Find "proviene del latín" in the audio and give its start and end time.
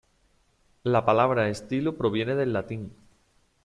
1.95-2.91